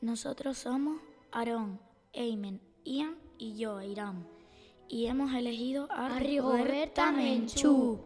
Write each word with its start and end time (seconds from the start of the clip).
Nosotros 0.00 0.56
somos 0.56 0.98
Aarón, 1.30 1.78
Eimen, 2.14 2.58
Ian 2.84 3.18
y 3.36 3.58
yo, 3.58 3.82
Irán. 3.82 4.26
Y 4.88 5.06
hemos 5.06 5.34
elegido 5.34 5.88
a, 5.90 6.18
Rigoberta 6.18 7.12
Menchú. 7.12 8.00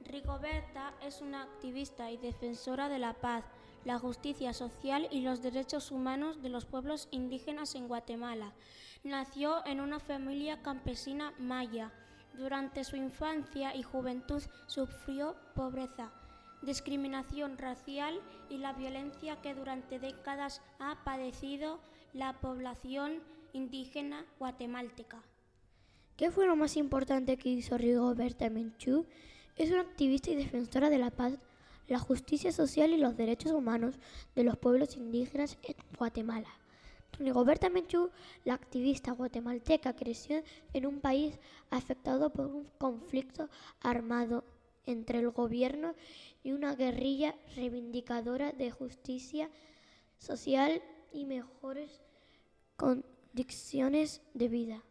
Rigoberta 0.00 0.94
es 1.02 1.20
una 1.20 1.42
activista 1.42 2.10
y 2.10 2.16
defensora 2.16 2.88
de 2.88 2.98
la 2.98 3.12
paz, 3.12 3.44
la 3.84 3.98
justicia 3.98 4.54
social 4.54 5.08
y 5.10 5.20
los 5.20 5.42
derechos 5.42 5.90
humanos 5.90 6.40
de 6.40 6.48
los 6.48 6.64
pueblos 6.64 7.06
indígenas 7.10 7.74
en 7.74 7.86
Guatemala. 7.86 8.54
Nació 9.04 9.64
en 9.66 9.80
una 9.82 10.00
familia 10.00 10.62
campesina 10.62 11.34
maya. 11.38 11.92
Durante 12.32 12.82
su 12.84 12.96
infancia 12.96 13.76
y 13.76 13.82
juventud 13.82 14.42
sufrió 14.66 15.36
pobreza, 15.54 16.12
discriminación 16.62 17.58
racial 17.58 18.20
y 18.48 18.58
la 18.58 18.72
violencia 18.72 19.40
que 19.40 19.54
durante 19.54 19.98
décadas 19.98 20.62
ha 20.78 21.02
padecido 21.04 21.80
la 22.12 22.40
población 22.40 23.22
indígena 23.52 24.26
guatemalteca. 24.38 25.22
¿Qué 26.16 26.30
fue 26.30 26.46
lo 26.46 26.56
más 26.56 26.76
importante 26.76 27.36
que 27.36 27.50
hizo 27.50 27.76
Rigoberta 27.76 28.48
Menchú? 28.48 29.06
Es 29.56 29.70
una 29.70 29.82
activista 29.82 30.30
y 30.30 30.36
defensora 30.36 30.88
de 30.88 30.98
la 30.98 31.10
paz, 31.10 31.38
la 31.88 31.98
justicia 31.98 32.52
social 32.52 32.90
y 32.92 32.96
los 32.96 33.16
derechos 33.16 33.52
humanos 33.52 33.98
de 34.34 34.44
los 34.44 34.56
pueblos 34.56 34.96
indígenas 34.96 35.58
en 35.62 35.76
Guatemala. 35.98 36.48
Rigoberta 37.18 37.70
Menchú, 37.70 38.10
la 38.44 38.54
activista 38.54 39.12
guatemalteca, 39.12 39.94
creció 39.94 40.42
en 40.72 40.86
un 40.86 41.00
país 41.00 41.38
afectado 41.70 42.30
por 42.30 42.46
un 42.46 42.64
conflicto 42.78 43.48
armado 43.80 44.44
entre 44.86 45.18
el 45.18 45.30
gobierno 45.30 45.94
y 46.42 46.52
una 46.52 46.74
guerrilla 46.74 47.34
reivindicadora 47.54 48.52
de 48.52 48.70
justicia 48.70 49.50
social 50.18 50.80
y 51.12 51.24
mejores 51.24 52.00
condiciones 52.76 54.22
de 54.34 54.48
vida. 54.48 54.82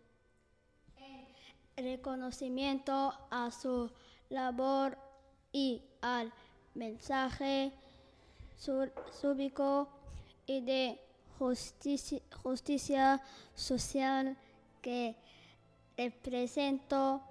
reconocimiento 1.77 3.13
a 3.29 3.51
su 3.51 3.91
labor 4.29 4.97
y 5.51 5.81
al 6.01 6.31
mensaje 6.73 7.73
súbico 8.57 9.89
y 10.45 10.61
de 10.61 10.99
justicia, 11.37 12.21
justicia 12.43 13.21
social 13.53 14.37
que 14.81 15.15
representó 15.97 17.21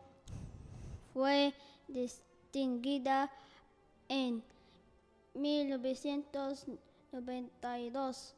fue 1.12 1.54
distinguida 2.54 3.30
en 4.08 4.42
1992 5.34 8.34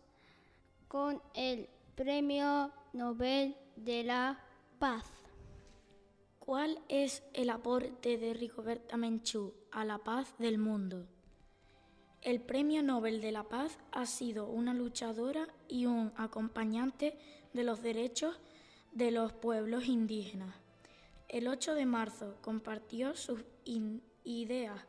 con 0.88 1.22
el 1.34 1.68
Premio 1.94 2.72
Nobel 2.94 3.54
de 3.76 4.04
la 4.04 4.42
Paz. 4.78 5.04
¿Cuál 6.38 6.78
es 6.88 7.22
el 7.34 7.50
aporte 7.50 8.16
de 8.16 8.32
Rigoberta 8.32 8.96
Menchú 8.96 9.52
a 9.70 9.84
la 9.84 9.98
paz 9.98 10.34
del 10.38 10.56
mundo? 10.56 11.06
El 12.22 12.40
Premio 12.40 12.82
Nobel 12.82 13.20
de 13.20 13.32
la 13.32 13.42
Paz 13.42 13.76
ha 13.92 14.06
sido 14.06 14.46
una 14.46 14.72
luchadora 14.72 15.46
y 15.68 15.84
un 15.84 16.14
acompañante 16.16 17.18
de 17.52 17.64
los 17.64 17.82
derechos 17.82 18.40
de 18.92 19.10
los 19.10 19.34
pueblos 19.34 19.84
indígenas. 19.84 20.65
El 21.28 21.48
8 21.48 21.74
de 21.74 21.86
marzo 21.86 22.36
compartió 22.40 23.16
sus 23.16 23.42
ideas 24.24 24.80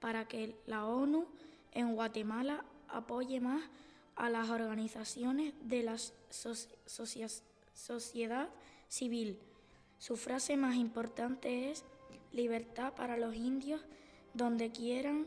para 0.00 0.26
que 0.26 0.56
la 0.66 0.86
ONU 0.86 1.26
en 1.72 1.94
Guatemala 1.94 2.64
apoye 2.88 3.40
más 3.40 3.62
a 4.16 4.28
las 4.28 4.50
organizaciones 4.50 5.54
de 5.62 5.82
la 5.82 5.96
sociedad 6.86 8.48
civil. 8.88 9.38
Su 9.98 10.16
frase 10.16 10.56
más 10.56 10.76
importante 10.76 11.70
es 11.70 11.84
libertad 12.32 12.92
para 12.94 13.16
los 13.16 13.34
indios 13.34 13.80
donde 14.34 14.70
quieran 14.70 15.26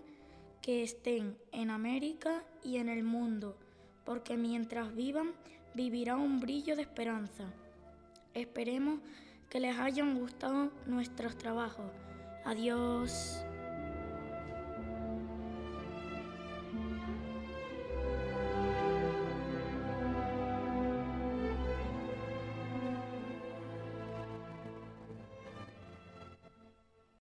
que 0.62 0.84
estén 0.84 1.38
en 1.52 1.70
América 1.70 2.44
y 2.64 2.78
en 2.78 2.90
el 2.90 3.04
mundo, 3.04 3.58
porque 4.06 4.36
mientras 4.36 4.94
vivan 4.94 5.34
vivirá 5.74 6.18
un 6.18 6.40
brillo 6.40 6.76
de 6.76 6.82
esperanza. 6.82 7.54
Esperemos 8.34 9.00
que 9.50 9.60
les 9.60 9.78
hayan 9.78 10.18
gustado 10.20 10.72
nuestros 10.86 11.38
trabajos. 11.38 11.92
Adiós. 12.46 13.44